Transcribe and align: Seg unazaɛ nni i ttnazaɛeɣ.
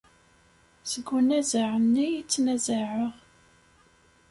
Seg 0.91 1.07
unazaɛ 1.17 1.75
nni 1.83 2.05
i 2.19 2.23
ttnazaɛeɣ. 2.25 3.13